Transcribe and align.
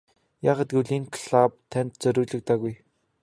Яагаад 0.49 0.69
гэвэл 0.71 0.89
энэ 0.97 1.09
клуб 1.15 1.51
танд 1.71 1.91
зориулагдаагүй. 2.03 2.75